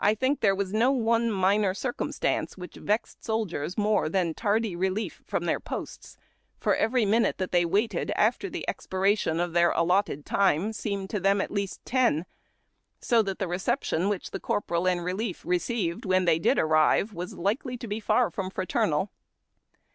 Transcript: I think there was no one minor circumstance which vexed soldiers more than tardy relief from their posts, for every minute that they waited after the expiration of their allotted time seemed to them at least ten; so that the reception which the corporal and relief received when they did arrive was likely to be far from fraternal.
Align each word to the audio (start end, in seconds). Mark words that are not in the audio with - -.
I 0.00 0.14
think 0.14 0.40
there 0.40 0.54
was 0.54 0.72
no 0.72 0.90
one 0.90 1.30
minor 1.30 1.74
circumstance 1.74 2.56
which 2.56 2.76
vexed 2.76 3.22
soldiers 3.22 3.76
more 3.76 4.08
than 4.08 4.32
tardy 4.32 4.74
relief 4.74 5.20
from 5.26 5.44
their 5.44 5.60
posts, 5.60 6.16
for 6.58 6.74
every 6.74 7.04
minute 7.04 7.36
that 7.36 7.52
they 7.52 7.66
waited 7.66 8.10
after 8.16 8.48
the 8.48 8.66
expiration 8.66 9.40
of 9.40 9.52
their 9.52 9.70
allotted 9.72 10.24
time 10.24 10.72
seemed 10.72 11.10
to 11.10 11.20
them 11.20 11.42
at 11.42 11.50
least 11.50 11.84
ten; 11.84 12.24
so 13.02 13.20
that 13.20 13.38
the 13.38 13.46
reception 13.46 14.08
which 14.08 14.30
the 14.30 14.40
corporal 14.40 14.88
and 14.88 15.04
relief 15.04 15.44
received 15.44 16.06
when 16.06 16.24
they 16.24 16.38
did 16.38 16.58
arrive 16.58 17.12
was 17.12 17.34
likely 17.36 17.76
to 17.76 17.86
be 17.86 18.00
far 18.00 18.30
from 18.30 18.48
fraternal. 18.48 19.10